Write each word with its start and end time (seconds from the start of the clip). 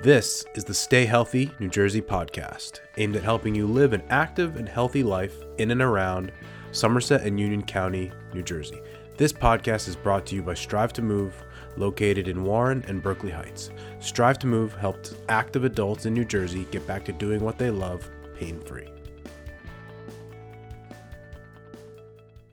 This 0.00 0.44
is 0.54 0.62
the 0.62 0.74
Stay 0.74 1.06
Healthy 1.06 1.50
New 1.58 1.68
Jersey 1.68 2.00
podcast, 2.00 2.78
aimed 2.98 3.16
at 3.16 3.24
helping 3.24 3.52
you 3.52 3.66
live 3.66 3.92
an 3.92 4.04
active 4.10 4.54
and 4.54 4.68
healthy 4.68 5.02
life 5.02 5.34
in 5.58 5.72
and 5.72 5.82
around 5.82 6.30
Somerset 6.70 7.22
and 7.22 7.40
Union 7.40 7.62
County, 7.62 8.12
New 8.32 8.44
Jersey. 8.44 8.80
This 9.16 9.32
podcast 9.32 9.88
is 9.88 9.96
brought 9.96 10.24
to 10.26 10.36
you 10.36 10.42
by 10.44 10.54
Strive 10.54 10.92
to 10.92 11.02
Move, 11.02 11.42
located 11.76 12.28
in 12.28 12.44
Warren 12.44 12.84
and 12.86 13.02
Berkeley 13.02 13.32
Heights. 13.32 13.70
Strive 13.98 14.38
to 14.38 14.46
Move 14.46 14.72
helped 14.72 15.16
active 15.28 15.64
adults 15.64 16.06
in 16.06 16.14
New 16.14 16.24
Jersey 16.24 16.68
get 16.70 16.86
back 16.86 17.04
to 17.06 17.12
doing 17.12 17.40
what 17.40 17.58
they 17.58 17.70
love 17.70 18.08
pain 18.38 18.60
free. 18.60 18.86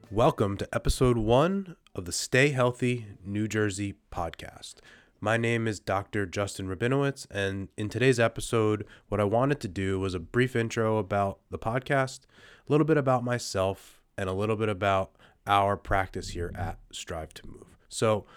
Welcome 0.09 0.57
to 0.57 0.67
episode 0.73 1.19
one 1.19 1.75
of 1.93 2.05
the 2.05 2.11
Stay 2.11 2.49
Healthy 2.49 3.05
New 3.23 3.47
Jersey 3.47 3.93
podcast. 4.11 4.77
My 5.25 5.37
name 5.37 5.67
is 5.67 5.79
Dr. 5.79 6.27
Justin 6.27 6.67
Rabinowitz, 6.67 7.25
and 7.31 7.69
in 7.79 7.89
today's 7.89 8.19
episode, 8.19 8.85
what 9.09 9.19
I 9.19 9.23
wanted 9.23 9.59
to 9.61 9.67
do 9.67 9.99
was 9.99 10.13
a 10.13 10.19
brief 10.19 10.55
intro 10.55 10.99
about 10.99 11.39
the 11.49 11.57
podcast, 11.57 12.25
a 12.69 12.71
little 12.71 12.85
bit 12.85 12.95
about 12.95 13.23
myself, 13.23 14.03
and 14.19 14.29
a 14.29 14.33
little 14.33 14.55
bit 14.55 14.69
about 14.69 15.15
our 15.47 15.77
practice 15.77 16.29
here 16.29 16.51
at 16.53 16.77
Strive 16.91 17.33
to 17.33 17.47
Move. 17.47 17.75
So, 17.89 18.27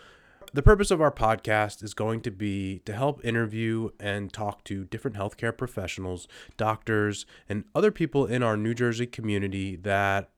the 0.55 0.62
purpose 0.62 0.91
of 0.91 1.03
our 1.03 1.12
podcast 1.12 1.83
is 1.83 1.93
going 1.93 2.23
to 2.23 2.31
be 2.31 2.79
to 2.87 2.95
help 2.95 3.23
interview 3.23 3.91
and 4.01 4.33
talk 4.33 4.65
to 4.65 4.87
different 4.87 5.19
healthcare 5.19 5.55
professionals, 5.55 6.27
doctors, 6.57 7.27
and 7.51 7.65
other 7.75 7.91
people 7.91 8.25
in 8.25 8.43
our 8.43 8.57
New 8.57 8.73
Jersey 8.73 9.07
community 9.07 9.77
that 9.77 10.31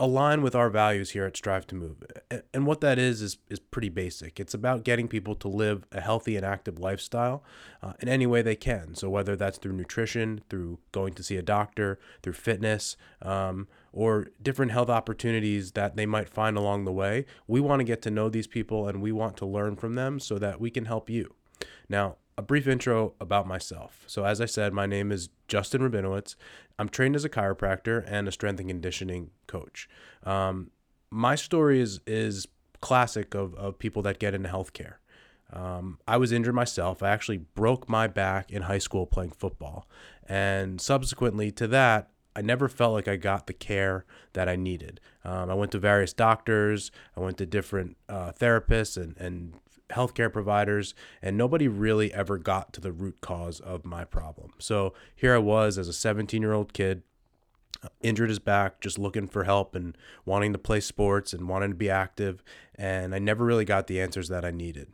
align 0.00 0.42
with 0.42 0.56
our 0.56 0.70
values 0.70 1.10
here 1.10 1.24
at 1.24 1.36
Strive 1.36 1.66
to 1.68 1.74
Move. 1.74 2.02
And 2.52 2.66
what 2.66 2.80
that 2.80 2.98
is 2.98 3.22
is 3.22 3.38
is 3.48 3.60
pretty 3.60 3.88
basic. 3.88 4.40
It's 4.40 4.54
about 4.54 4.84
getting 4.84 5.06
people 5.06 5.34
to 5.36 5.48
live 5.48 5.86
a 5.92 6.00
healthy 6.00 6.36
and 6.36 6.44
active 6.44 6.78
lifestyle 6.78 7.44
uh, 7.82 7.92
in 8.00 8.08
any 8.08 8.26
way 8.26 8.42
they 8.42 8.56
can. 8.56 8.94
So 8.94 9.08
whether 9.08 9.36
that's 9.36 9.58
through 9.58 9.74
nutrition, 9.74 10.40
through 10.50 10.78
going 10.90 11.14
to 11.14 11.22
see 11.22 11.36
a 11.36 11.42
doctor, 11.42 11.98
through 12.22 12.32
fitness, 12.32 12.96
um, 13.22 13.68
or 13.92 14.28
different 14.42 14.72
health 14.72 14.90
opportunities 14.90 15.72
that 15.72 15.94
they 15.94 16.06
might 16.06 16.28
find 16.28 16.56
along 16.56 16.84
the 16.84 16.92
way, 16.92 17.24
we 17.46 17.60
want 17.60 17.78
to 17.80 17.84
get 17.84 18.02
to 18.02 18.10
know 18.10 18.28
these 18.28 18.48
people 18.48 18.88
and 18.88 19.00
we 19.00 19.12
want 19.12 19.36
to 19.36 19.46
learn 19.46 19.76
from 19.76 19.94
them 19.94 20.18
so 20.18 20.38
that 20.38 20.60
we 20.60 20.70
can 20.70 20.86
help 20.86 21.08
you. 21.08 21.34
Now, 21.88 22.16
a 22.36 22.42
brief 22.42 22.66
intro 22.66 23.14
about 23.20 23.46
myself. 23.46 24.02
So, 24.06 24.24
as 24.24 24.40
I 24.40 24.46
said, 24.46 24.72
my 24.72 24.86
name 24.86 25.12
is 25.12 25.28
Justin 25.48 25.82
Rabinowitz. 25.82 26.34
I'm 26.78 26.88
trained 26.88 27.16
as 27.16 27.24
a 27.24 27.28
chiropractor 27.28 28.04
and 28.06 28.26
a 28.26 28.32
strength 28.32 28.60
and 28.60 28.68
conditioning 28.68 29.30
coach. 29.46 29.88
Um, 30.24 30.70
my 31.10 31.34
story 31.36 31.80
is 31.80 32.00
is 32.06 32.48
classic 32.80 33.34
of, 33.34 33.54
of 33.54 33.78
people 33.78 34.02
that 34.02 34.18
get 34.18 34.34
into 34.34 34.48
healthcare. 34.48 34.96
Um, 35.52 35.98
I 36.08 36.16
was 36.16 36.32
injured 36.32 36.54
myself. 36.54 37.02
I 37.02 37.10
actually 37.10 37.38
broke 37.38 37.88
my 37.88 38.06
back 38.06 38.50
in 38.50 38.62
high 38.62 38.78
school 38.78 39.06
playing 39.06 39.30
football. 39.30 39.88
And 40.28 40.80
subsequently 40.80 41.50
to 41.52 41.66
that, 41.68 42.10
I 42.36 42.42
never 42.42 42.68
felt 42.68 42.92
like 42.92 43.06
I 43.06 43.16
got 43.16 43.46
the 43.46 43.52
care 43.52 44.04
that 44.32 44.48
I 44.48 44.56
needed. 44.56 45.00
Um, 45.24 45.50
I 45.50 45.54
went 45.54 45.70
to 45.72 45.78
various 45.78 46.12
doctors, 46.12 46.90
I 47.16 47.20
went 47.20 47.38
to 47.38 47.46
different 47.46 47.96
uh, 48.08 48.32
therapists 48.32 48.96
and, 49.00 49.16
and 49.18 49.54
healthcare 49.90 50.32
providers, 50.32 50.94
and 51.22 51.36
nobody 51.36 51.68
really 51.68 52.12
ever 52.12 52.38
got 52.38 52.72
to 52.72 52.80
the 52.80 52.92
root 52.92 53.20
cause 53.20 53.60
of 53.60 53.84
my 53.84 54.04
problem. 54.04 54.52
So 54.58 54.94
here 55.14 55.34
I 55.34 55.38
was 55.38 55.78
as 55.78 55.88
a 55.88 55.92
17 55.92 56.40
year 56.40 56.52
old 56.52 56.72
kid, 56.72 57.02
uh, 57.82 57.88
injured 58.00 58.30
his 58.30 58.38
back, 58.38 58.80
just 58.80 58.98
looking 58.98 59.28
for 59.28 59.44
help 59.44 59.74
and 59.74 59.96
wanting 60.24 60.52
to 60.52 60.58
play 60.58 60.80
sports 60.80 61.32
and 61.32 61.48
wanting 61.48 61.70
to 61.70 61.76
be 61.76 61.90
active, 61.90 62.42
and 62.74 63.14
I 63.14 63.18
never 63.18 63.44
really 63.44 63.64
got 63.64 63.86
the 63.86 64.00
answers 64.00 64.28
that 64.28 64.44
I 64.44 64.50
needed. 64.50 64.88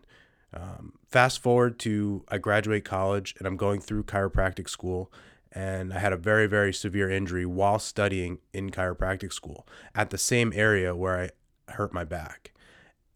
Um, 0.53 0.95
fast 1.09 1.41
forward 1.41 1.79
to 1.81 2.25
I 2.29 2.39
graduate 2.39 2.85
college 2.85 3.37
and 3.39 3.47
I'm 3.47 3.57
going 3.57 3.81
through 3.81 4.05
chiropractic 4.05 4.69
school, 4.69 5.13
and 5.53 5.93
I 5.93 5.99
had 5.99 6.13
a 6.13 6.17
very, 6.17 6.47
very 6.47 6.73
severe 6.73 7.11
injury 7.11 7.47
while 7.47 7.79
studying 7.79 8.39
in 8.53 8.71
chiropractic 8.71 9.33
school 9.33 9.67
at 9.95 10.11
the 10.11 10.19
same 10.19 10.53
area 10.55 10.95
where 10.95 11.31
I 11.69 11.73
hurt 11.73 11.93
my 11.93 12.05
back. 12.05 12.53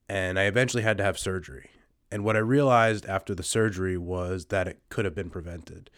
And 0.09 0.39
I 0.39 0.45
eventually 0.45 0.83
had 0.83 0.99
to 0.99 1.05
have 1.05 1.19
surgery. 1.19 1.71
And 2.11 2.25
what 2.25 2.37
I 2.37 2.41
realized 2.41 3.07
after 3.07 3.35
the 3.35 3.43
surgery 3.43 3.97
was 3.97 4.47
that 4.47 4.69
it 4.69 4.81
could 4.89 5.05
have 5.05 5.15
been 5.15 5.31
prevented. 5.31 5.91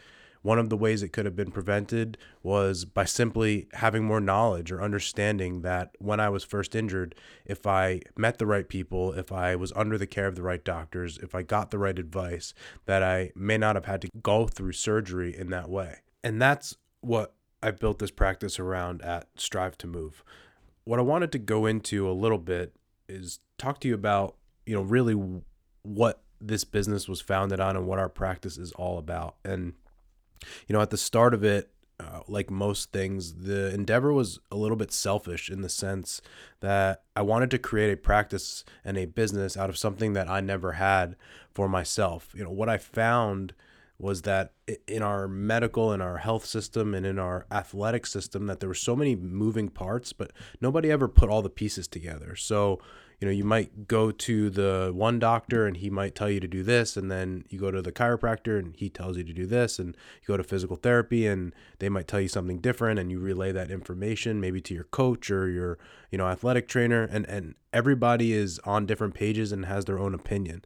One 0.42 0.60
of 0.60 0.68
the 0.68 0.76
ways 0.76 1.02
it 1.02 1.08
could 1.08 1.24
have 1.24 1.34
been 1.34 1.50
prevented 1.50 2.16
was 2.40 2.84
by 2.84 3.04
simply 3.04 3.66
having 3.72 4.04
more 4.04 4.20
knowledge 4.20 4.70
or 4.70 4.80
understanding 4.80 5.62
that 5.62 5.96
when 5.98 6.20
I 6.20 6.28
was 6.28 6.44
first 6.44 6.76
injured, 6.76 7.16
if 7.44 7.66
I 7.66 8.00
met 8.16 8.38
the 8.38 8.46
right 8.46 8.68
people, 8.68 9.12
if 9.12 9.32
I 9.32 9.56
was 9.56 9.72
under 9.74 9.98
the 9.98 10.06
care 10.06 10.28
of 10.28 10.36
the 10.36 10.42
right 10.44 10.64
doctors, 10.64 11.18
if 11.18 11.34
I 11.34 11.42
got 11.42 11.72
the 11.72 11.78
right 11.78 11.98
advice, 11.98 12.54
that 12.84 13.02
I 13.02 13.32
may 13.34 13.58
not 13.58 13.74
have 13.74 13.86
had 13.86 14.00
to 14.02 14.08
go 14.22 14.46
through 14.46 14.72
surgery 14.72 15.36
in 15.36 15.50
that 15.50 15.68
way. 15.68 15.96
And 16.22 16.40
that's 16.40 16.76
what 17.00 17.34
I 17.60 17.72
built 17.72 17.98
this 17.98 18.12
practice 18.12 18.60
around 18.60 19.02
at 19.02 19.26
Strive 19.34 19.76
to 19.78 19.88
Move. 19.88 20.22
What 20.84 21.00
I 21.00 21.02
wanted 21.02 21.32
to 21.32 21.38
go 21.40 21.66
into 21.66 22.08
a 22.08 22.12
little 22.12 22.38
bit 22.38 22.76
is 23.08 23.40
talk 23.58 23.80
to 23.80 23.88
you 23.88 23.94
about, 23.94 24.36
you 24.64 24.74
know, 24.74 24.82
really 24.82 25.14
what 25.82 26.22
this 26.40 26.64
business 26.64 27.08
was 27.08 27.20
founded 27.20 27.60
on 27.60 27.76
and 27.76 27.86
what 27.86 27.98
our 27.98 28.08
practice 28.08 28.58
is 28.58 28.72
all 28.72 28.98
about. 28.98 29.36
And, 29.44 29.74
you 30.66 30.74
know, 30.74 30.80
at 30.80 30.90
the 30.90 30.96
start 30.96 31.34
of 31.34 31.44
it, 31.44 31.70
uh, 31.98 32.20
like 32.28 32.50
most 32.50 32.92
things, 32.92 33.34
the 33.34 33.72
endeavor 33.72 34.12
was 34.12 34.38
a 34.50 34.56
little 34.56 34.76
bit 34.76 34.92
selfish 34.92 35.48
in 35.48 35.62
the 35.62 35.68
sense 35.68 36.20
that 36.60 37.04
I 37.14 37.22
wanted 37.22 37.50
to 37.52 37.58
create 37.58 37.90
a 37.90 37.96
practice 37.96 38.64
and 38.84 38.98
a 38.98 39.06
business 39.06 39.56
out 39.56 39.70
of 39.70 39.78
something 39.78 40.12
that 40.12 40.28
I 40.28 40.40
never 40.40 40.72
had 40.72 41.16
for 41.54 41.68
myself. 41.68 42.32
You 42.34 42.44
know, 42.44 42.50
what 42.50 42.68
I 42.68 42.76
found 42.76 43.54
was 43.98 44.22
that 44.22 44.52
in 44.86 45.02
our 45.02 45.26
medical 45.26 45.90
and 45.90 46.02
our 46.02 46.18
health 46.18 46.44
system 46.44 46.94
and 46.94 47.06
in 47.06 47.18
our 47.18 47.46
athletic 47.50 48.06
system 48.06 48.46
that 48.46 48.60
there 48.60 48.68
were 48.68 48.74
so 48.74 48.94
many 48.94 49.16
moving 49.16 49.68
parts 49.68 50.12
but 50.12 50.32
nobody 50.60 50.90
ever 50.90 51.08
put 51.08 51.30
all 51.30 51.40
the 51.40 51.48
pieces 51.48 51.88
together 51.88 52.36
so 52.36 52.78
you 53.20 53.26
know 53.26 53.32
you 53.32 53.44
might 53.44 53.88
go 53.88 54.10
to 54.10 54.50
the 54.50 54.90
one 54.94 55.18
doctor 55.18 55.66
and 55.66 55.78
he 55.78 55.88
might 55.88 56.14
tell 56.14 56.30
you 56.30 56.40
to 56.40 56.48
do 56.48 56.62
this 56.62 56.96
and 56.96 57.10
then 57.10 57.44
you 57.48 57.58
go 57.58 57.70
to 57.70 57.80
the 57.80 57.92
chiropractor 57.92 58.58
and 58.58 58.74
he 58.76 58.88
tells 58.88 59.16
you 59.16 59.24
to 59.24 59.32
do 59.32 59.46
this 59.46 59.78
and 59.78 59.96
you 60.22 60.28
go 60.28 60.36
to 60.36 60.44
physical 60.44 60.76
therapy 60.76 61.26
and 61.26 61.54
they 61.78 61.88
might 61.88 62.06
tell 62.08 62.20
you 62.20 62.28
something 62.28 62.58
different 62.58 62.98
and 62.98 63.10
you 63.10 63.18
relay 63.18 63.52
that 63.52 63.70
information 63.70 64.40
maybe 64.40 64.60
to 64.60 64.74
your 64.74 64.84
coach 64.84 65.30
or 65.30 65.48
your 65.48 65.78
you 66.10 66.18
know 66.18 66.26
athletic 66.26 66.68
trainer 66.68 67.04
and 67.04 67.26
and 67.26 67.54
everybody 67.72 68.32
is 68.32 68.58
on 68.64 68.86
different 68.86 69.14
pages 69.14 69.52
and 69.52 69.66
has 69.66 69.84
their 69.84 69.98
own 69.98 70.14
opinion 70.14 70.62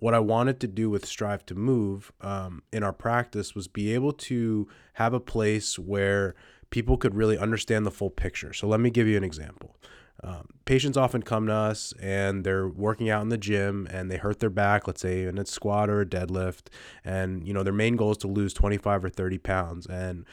what 0.00 0.14
I 0.14 0.20
wanted 0.20 0.60
to 0.60 0.68
do 0.68 0.88
with 0.88 1.04
Strive 1.04 1.44
to 1.46 1.54
Move 1.54 2.12
um, 2.20 2.62
in 2.72 2.82
our 2.82 2.92
practice 2.92 3.54
was 3.54 3.66
be 3.66 3.92
able 3.94 4.12
to 4.12 4.68
have 4.94 5.12
a 5.12 5.20
place 5.20 5.78
where 5.78 6.34
people 6.70 6.96
could 6.96 7.14
really 7.14 7.38
understand 7.38 7.84
the 7.84 7.90
full 7.90 8.10
picture. 8.10 8.52
So 8.52 8.68
let 8.68 8.80
me 8.80 8.90
give 8.90 9.06
you 9.06 9.16
an 9.16 9.24
example. 9.24 9.76
Um, 10.22 10.48
patients 10.64 10.96
often 10.96 11.22
come 11.22 11.46
to 11.46 11.52
us 11.52 11.94
and 12.00 12.44
they're 12.44 12.68
working 12.68 13.08
out 13.08 13.22
in 13.22 13.28
the 13.28 13.38
gym 13.38 13.86
and 13.90 14.10
they 14.10 14.16
hurt 14.16 14.40
their 14.40 14.50
back, 14.50 14.86
let's 14.86 15.00
say 15.00 15.22
in 15.22 15.38
a 15.38 15.46
squat 15.46 15.88
or 15.88 16.00
a 16.00 16.06
deadlift, 16.06 16.66
and 17.04 17.46
you 17.46 17.54
know 17.54 17.62
their 17.62 17.72
main 17.72 17.96
goal 17.96 18.10
is 18.10 18.18
to 18.18 18.28
lose 18.28 18.52
25 18.52 19.04
or 19.04 19.08
30 19.10 19.38
pounds. 19.38 19.86
And 19.86 20.26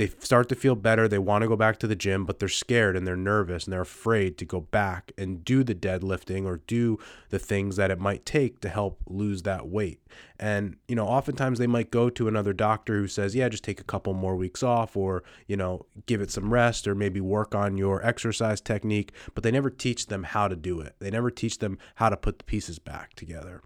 they 0.00 0.06
start 0.20 0.48
to 0.48 0.54
feel 0.54 0.76
better. 0.76 1.06
They 1.06 1.18
want 1.18 1.42
to 1.42 1.48
go 1.48 1.56
back 1.56 1.78
to 1.80 1.86
the 1.86 1.94
gym, 1.94 2.24
but 2.24 2.38
they're 2.38 2.48
scared 2.48 2.96
and 2.96 3.06
they're 3.06 3.16
nervous 3.16 3.64
and 3.64 3.72
they're 3.74 3.82
afraid 3.82 4.38
to 4.38 4.46
go 4.46 4.62
back 4.62 5.12
and 5.18 5.44
do 5.44 5.62
the 5.62 5.74
deadlifting 5.74 6.46
or 6.46 6.62
do 6.66 6.98
the 7.28 7.38
things 7.38 7.76
that 7.76 7.90
it 7.90 8.00
might 8.00 8.24
take 8.24 8.60
to 8.60 8.70
help 8.70 9.02
lose 9.06 9.42
that 9.42 9.68
weight. 9.68 10.00
And, 10.38 10.76
you 10.88 10.96
know, 10.96 11.06
oftentimes 11.06 11.58
they 11.58 11.66
might 11.66 11.90
go 11.90 12.08
to 12.08 12.28
another 12.28 12.54
doctor 12.54 12.94
who 12.94 13.08
says, 13.08 13.34
yeah, 13.34 13.50
just 13.50 13.62
take 13.62 13.78
a 13.78 13.84
couple 13.84 14.14
more 14.14 14.36
weeks 14.36 14.62
off 14.62 14.96
or, 14.96 15.22
you 15.46 15.58
know, 15.58 15.84
give 16.06 16.22
it 16.22 16.30
some 16.30 16.50
rest 16.50 16.88
or 16.88 16.94
maybe 16.94 17.20
work 17.20 17.54
on 17.54 17.76
your 17.76 18.02
exercise 18.02 18.62
technique, 18.62 19.12
but 19.34 19.44
they 19.44 19.50
never 19.50 19.68
teach 19.68 20.06
them 20.06 20.22
how 20.22 20.48
to 20.48 20.56
do 20.56 20.80
it. 20.80 20.94
They 20.98 21.10
never 21.10 21.30
teach 21.30 21.58
them 21.58 21.76
how 21.96 22.08
to 22.08 22.16
put 22.16 22.38
the 22.38 22.44
pieces 22.44 22.78
back 22.78 23.12
together 23.12 23.60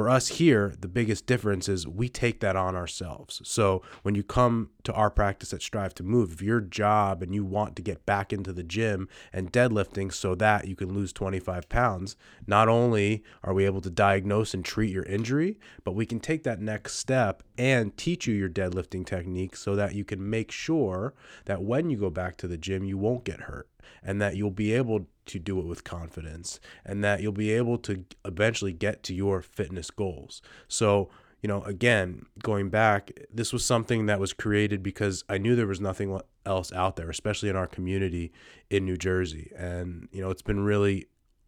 for 0.00 0.08
us 0.08 0.28
here, 0.28 0.72
the 0.80 0.88
biggest 0.88 1.26
difference 1.26 1.68
is 1.68 1.86
we 1.86 2.08
take 2.08 2.40
that 2.40 2.56
on 2.56 2.74
ourselves. 2.74 3.42
So 3.44 3.82
when 4.00 4.14
you 4.14 4.22
come 4.22 4.70
to 4.84 4.94
our 4.94 5.10
practice 5.10 5.52
at 5.52 5.60
Strive 5.60 5.92
to 5.96 6.02
Move, 6.02 6.32
if 6.32 6.40
your 6.40 6.62
job 6.62 7.22
and 7.22 7.34
you 7.34 7.44
want 7.44 7.76
to 7.76 7.82
get 7.82 8.06
back 8.06 8.32
into 8.32 8.54
the 8.54 8.62
gym 8.62 9.10
and 9.30 9.52
deadlifting 9.52 10.10
so 10.10 10.34
that 10.36 10.66
you 10.66 10.74
can 10.74 10.94
lose 10.94 11.12
25 11.12 11.68
pounds, 11.68 12.16
not 12.46 12.66
only 12.66 13.22
are 13.44 13.52
we 13.52 13.66
able 13.66 13.82
to 13.82 13.90
diagnose 13.90 14.54
and 14.54 14.64
treat 14.64 14.90
your 14.90 15.04
injury, 15.04 15.58
but 15.84 15.94
we 15.94 16.06
can 16.06 16.18
take 16.18 16.44
that 16.44 16.62
next 16.62 16.94
step 16.94 17.42
and 17.58 17.94
teach 17.98 18.26
you 18.26 18.34
your 18.34 18.48
deadlifting 18.48 19.04
technique 19.04 19.54
so 19.54 19.76
that 19.76 19.94
you 19.94 20.06
can 20.06 20.30
make 20.30 20.50
sure 20.50 21.12
that 21.44 21.62
when 21.62 21.90
you 21.90 21.98
go 21.98 22.08
back 22.08 22.38
to 22.38 22.48
the 22.48 22.56
gym, 22.56 22.84
you 22.84 22.96
won't 22.96 23.24
get 23.24 23.40
hurt 23.40 23.68
and 24.02 24.20
that 24.20 24.36
you'll 24.36 24.50
be 24.50 24.72
able 24.72 25.06
to 25.26 25.38
do 25.38 25.58
it 25.60 25.66
with 25.66 25.84
confidence 25.84 26.60
and 26.84 27.04
that 27.04 27.20
you'll 27.20 27.32
be 27.32 27.52
able 27.52 27.78
to 27.78 28.04
eventually 28.24 28.72
get 28.72 29.02
to 29.04 29.14
your 29.14 29.42
fitness 29.42 29.90
goals. 29.90 30.42
So, 30.68 31.10
you 31.42 31.48
know, 31.48 31.62
again, 31.62 32.26
going 32.42 32.68
back, 32.68 33.12
this 33.32 33.52
was 33.52 33.64
something 33.64 34.06
that 34.06 34.20
was 34.20 34.32
created 34.32 34.82
because 34.82 35.24
I 35.28 35.38
knew 35.38 35.56
there 35.56 35.66
was 35.66 35.80
nothing 35.80 36.20
else 36.44 36.72
out 36.72 36.96
there, 36.96 37.08
especially 37.08 37.48
in 37.48 37.56
our 37.56 37.66
community 37.66 38.32
in 38.68 38.84
New 38.84 38.96
Jersey. 38.96 39.52
And, 39.56 40.08
you 40.12 40.20
know, 40.20 40.30
it's 40.30 40.42
been 40.42 40.64
really 40.64 41.06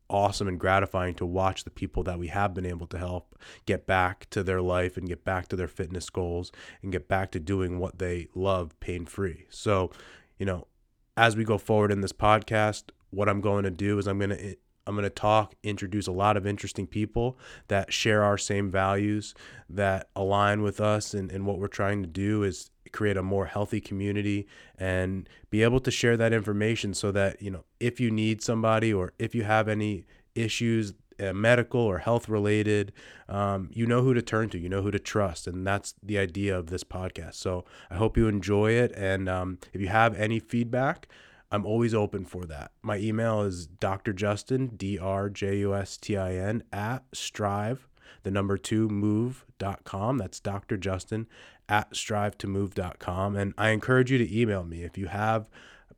awesome 0.09 0.47
and 0.47 0.61
gratifying 0.61 1.15
to 1.15 1.27
watch 1.27 1.65
the 1.65 1.71
people 1.71 2.03
that 2.05 2.19
we 2.19 2.29
have 2.29 2.55
been 2.55 2.67
able 2.67 2.87
to 2.87 2.99
help 2.99 3.37
get 3.67 3.87
back 3.87 4.29
to 4.31 4.43
their 4.43 4.61
life 4.61 4.97
and 4.97 5.09
get 5.09 5.25
back 5.25 5.49
to 5.49 5.57
their 5.57 5.69
fitness 5.69 6.11
goals 6.11 6.53
and 6.83 6.93
get 6.93 7.09
back 7.09 7.31
to 7.33 7.41
doing 7.41 7.79
what 7.79 7.99
they 7.99 8.29
love 8.35 8.79
pain 8.79 9.07
free. 9.07 9.47
So, 9.51 9.91
you 10.39 10.47
know, 10.47 10.67
as 11.17 11.37
we 11.37 11.45
go 11.45 11.59
forward 11.59 11.93
in 11.93 12.01
this 12.01 12.13
podcast, 12.13 12.85
what 13.11 13.29
I'm 13.29 13.41
going 13.41 13.65
to 13.65 13.71
do 13.71 13.99
is 13.99 14.07
I'm 14.07 14.19
going 14.19 14.31
to 14.31 14.57
I'm 14.85 14.97
going 14.97 15.05
to 15.05 15.11
talk, 15.11 15.55
introduce 15.63 16.09
a 16.09 16.13
lot 16.13 16.37
of 16.37 16.45
interesting 16.45 16.89
people 16.89 17.39
that 17.69 17.93
share 17.93 18.25
our 18.25 18.37
same 18.37 18.69
values, 18.69 19.33
that 19.71 20.09
align 20.17 20.63
with 20.63 20.81
us, 20.81 21.15
and, 21.15 21.31
and 21.31 21.47
what 21.47 21.59
we're 21.61 21.69
trying 21.69 22.03
to 22.03 22.09
do 22.09 22.43
is 22.43 22.71
create 22.91 23.17
a 23.17 23.23
more 23.23 23.47
healthy 23.47 23.81
community 23.81 24.47
and 24.77 25.29
be 25.51 25.63
able 25.63 25.79
to 25.81 25.91
share 25.91 26.17
that 26.17 26.33
information 26.33 26.95
so 26.95 27.13
that, 27.13 27.41
you 27.41 27.51
know, 27.51 27.65
if 27.79 28.01
you 28.01 28.11
need 28.11 28.43
somebody 28.43 28.93
or 28.93 29.13
if 29.21 29.35
you 29.35 29.45
have 29.45 29.69
any 29.69 30.05
issues, 30.35 30.95
medical 31.33 31.81
or 31.81 31.99
health 31.99 32.29
related, 32.29 32.93
um, 33.29 33.71
you 33.73 33.87
know 33.87 34.03
who 34.03 34.15
to 34.15 34.23
turn 34.23 34.49
to, 34.51 34.59
you 34.59 34.69
know 34.69 34.83
who 34.83 34.91
to 34.91 34.99
trust. 34.99 35.47
And 35.47 35.67
that's 35.67 35.95
the 36.03 36.19
idea 36.19 36.59
of 36.59 36.67
this 36.67 36.85
podcast. 36.85 37.35
So 37.35 37.65
I 37.91 37.97
hope 37.97 38.17
you 38.17 38.27
enjoy 38.29 38.73
it. 38.73 38.93
And 38.97 39.29
um, 39.29 39.59
if 39.73 39.81
you 39.81 39.89
have 39.89 40.19
any 40.19 40.41
feedback, 40.41 41.07
I'm 41.53 41.67
always 41.67 41.93
open 41.93 42.25
for 42.25 42.47
that. 42.47 42.73
My 42.83 42.97
email 42.97 43.43
is 43.43 43.67
Dr. 43.67 44.15
Justin, 44.15 44.69
D 44.69 44.99
R 44.99 45.29
J 45.29 45.59
U 45.59 45.75
S 45.75 45.99
T 45.99 46.17
I 46.17 46.35
N, 46.35 46.65
at 46.73 47.05
strive, 47.13 47.87
the 48.23 48.31
number 48.31 48.57
two 48.57 48.89
move.com. 48.89 50.17
That's 50.17 50.41
Dr. 50.41 50.79
Justin 50.79 51.27
at 51.69 51.95
strive 51.95 52.39
to 52.39 52.47
move.com. 52.47 53.37
And 53.37 53.55
I 53.59 53.71
encourage 53.71 54.11
you 54.11 54.19
to 54.19 54.41
email 54.41 54.65
me 54.65 54.83
if 54.83 54.97
you 54.97 55.07
have 55.09 55.47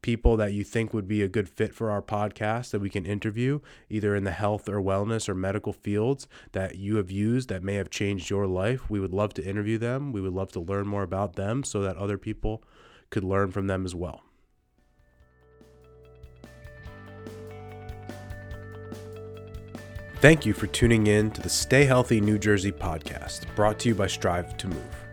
people 0.04 0.36
that 0.36 0.52
you 0.52 0.62
think 0.62 0.92
would 0.92 1.08
be 1.08 1.22
a 1.22 1.28
good 1.28 1.48
fit 1.48 1.74
for 1.74 1.90
our 1.90 2.02
podcast 2.02 2.72
that 2.72 2.78
we 2.78 2.90
can 2.90 3.06
interview, 3.06 3.58
either 3.88 4.14
in 4.14 4.24
the 4.24 4.32
health 4.32 4.68
or 4.68 4.78
wellness 4.78 5.30
or 5.30 5.34
medical 5.34 5.72
fields 5.72 6.28
that 6.52 6.76
you 6.76 6.96
have 6.96 7.10
used 7.10 7.48
that 7.48 7.62
may 7.62 7.76
have 7.76 7.88
changed 7.88 8.28
your 8.28 8.46
life. 8.46 8.90
We 8.90 9.00
would 9.00 9.14
love 9.14 9.32
to 9.32 9.42
interview 9.42 9.78
them. 9.78 10.12
We 10.12 10.20
would 10.20 10.34
love 10.34 10.52
to 10.52 10.60
learn 10.60 10.86
more 10.86 11.04
about 11.04 11.36
them 11.36 11.64
so 11.64 11.80
that 11.80 11.96
other 11.96 12.18
people 12.18 12.62
could 13.08 13.24
learn 13.24 13.50
from 13.50 13.66
them 13.66 13.86
as 13.86 13.94
well. 13.94 14.20
Thank 20.16 20.44
you 20.44 20.52
for 20.52 20.66
tuning 20.66 21.06
in 21.06 21.30
to 21.30 21.40
the 21.40 21.48
Stay 21.48 21.86
Healthy 21.86 22.20
New 22.20 22.38
Jersey 22.38 22.72
podcast, 22.72 23.46
brought 23.56 23.78
to 23.78 23.88
you 23.88 23.94
by 23.94 24.08
Strive 24.08 24.54
to 24.58 24.68
Move. 24.68 25.03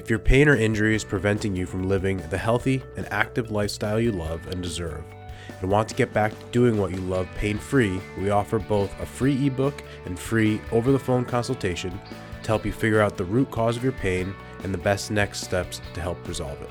If 0.00 0.08
your 0.08 0.18
pain 0.18 0.48
or 0.48 0.56
injury 0.56 0.94
is 0.94 1.04
preventing 1.04 1.54
you 1.54 1.66
from 1.66 1.86
living 1.86 2.22
the 2.30 2.38
healthy 2.38 2.82
and 2.96 3.06
active 3.12 3.50
lifestyle 3.50 4.00
you 4.00 4.12
love 4.12 4.46
and 4.46 4.62
deserve, 4.62 5.04
and 5.60 5.70
want 5.70 5.90
to 5.90 5.94
get 5.94 6.14
back 6.14 6.32
to 6.32 6.46
doing 6.52 6.78
what 6.78 6.90
you 6.90 6.96
love 6.96 7.28
pain 7.34 7.58
free, 7.58 8.00
we 8.18 8.30
offer 8.30 8.58
both 8.58 8.98
a 8.98 9.04
free 9.04 9.46
ebook 9.46 9.82
and 10.06 10.18
free 10.18 10.58
over 10.72 10.90
the 10.90 10.98
phone 10.98 11.26
consultation 11.26 12.00
to 12.42 12.48
help 12.48 12.64
you 12.64 12.72
figure 12.72 13.02
out 13.02 13.18
the 13.18 13.24
root 13.24 13.50
cause 13.50 13.76
of 13.76 13.84
your 13.84 13.92
pain 13.92 14.34
and 14.64 14.72
the 14.72 14.78
best 14.78 15.10
next 15.10 15.42
steps 15.42 15.82
to 15.92 16.00
help 16.00 16.26
resolve 16.26 16.62
it. 16.62 16.70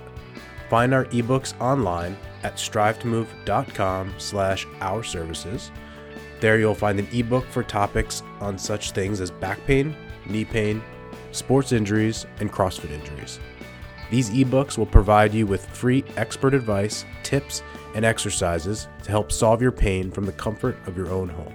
Find 0.68 0.92
our 0.92 1.06
ebooks 1.06 1.54
online 1.62 2.18
at 2.42 2.56
strivetomove.com 2.56 4.16
slash 4.18 4.66
our 4.82 5.04
services 5.04 5.70
there 6.40 6.58
you'll 6.58 6.76
find 6.76 7.00
an 7.00 7.08
ebook 7.12 7.46
for 7.46 7.64
topics 7.64 8.24
on 8.40 8.58
such 8.58 8.92
things 8.92 9.20
as 9.20 9.30
back 9.30 9.64
pain, 9.66 9.96
knee 10.26 10.46
pain, 10.46 10.82
sports 11.32 11.72
injuries, 11.72 12.26
and 12.40 12.52
CrossFit 12.52 12.92
injuries. 12.92 13.40
These 14.10 14.32
ebooks 14.32 14.78
will 14.78 14.86
provide 14.86 15.34
you 15.34 15.46
with 15.46 15.66
free 15.68 16.04
expert 16.18 16.54
advice, 16.54 17.06
tips, 17.24 17.62
and 17.96 18.04
exercises 18.04 18.88
to 19.04 19.12
help 19.12 19.32
solve 19.32 19.62
your 19.62 19.72
pain 19.72 20.12
from 20.12 20.26
the 20.26 20.32
comfort 20.32 20.78
of 20.88 20.98
your 20.98 21.10
own 21.10 21.30
home. 21.30 21.54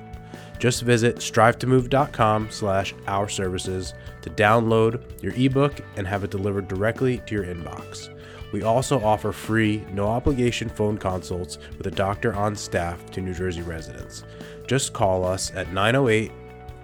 Just 0.59 0.82
visit 0.82 1.17
strivetomove.com 1.17 2.49
slash 2.50 2.94
our 3.06 3.29
services 3.29 3.94
to 4.23 4.31
download 4.31 5.23
your 5.23 5.35
ebook 5.35 5.81
and 5.97 6.06
have 6.06 6.25
it 6.25 6.31
delivered 6.31 6.69
directly 6.69 7.19
to 7.26 7.35
your 7.35 7.44
inbox. 7.44 8.11
We 8.53 8.62
also 8.62 9.03
offer 9.03 9.32
free, 9.32 9.85
no 9.93 10.06
obligation 10.06 10.69
phone 10.69 10.97
consults 10.97 11.59
with 11.76 11.88
a 11.88 11.91
doctor 11.91 12.35
on 12.35 12.55
staff 12.55 13.11
to 13.11 13.21
New 13.21 13.35
Jersey 13.35 13.62
residents 13.62 14.25
just 14.67 14.93
call 14.93 15.25
us 15.25 15.53
at 15.55 15.73
908 15.73 16.31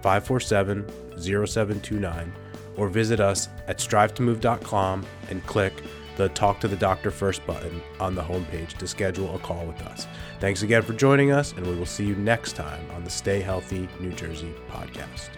547 0.01 0.87
0729 1.19 2.33
or 2.77 2.89
visit 2.89 3.19
us 3.19 3.49
at 3.67 3.77
strivetomove.com 3.77 5.05
and 5.29 5.45
click 5.45 5.73
the 6.17 6.29
Talk 6.29 6.59
to 6.59 6.67
the 6.67 6.75
Doctor 6.75 7.09
First 7.09 7.45
button 7.47 7.81
on 7.99 8.15
the 8.15 8.21
homepage 8.21 8.77
to 8.77 8.87
schedule 8.87 9.35
a 9.35 9.39
call 9.39 9.65
with 9.65 9.81
us. 9.83 10.07
Thanks 10.39 10.61
again 10.61 10.81
for 10.81 10.93
joining 10.93 11.31
us, 11.31 11.53
and 11.53 11.65
we 11.65 11.75
will 11.75 11.85
see 11.85 12.05
you 12.05 12.15
next 12.15 12.53
time 12.53 12.85
on 12.91 13.03
the 13.03 13.09
Stay 13.09 13.41
Healthy 13.41 13.87
New 13.99 14.11
Jersey 14.11 14.53
podcast. 14.69 15.29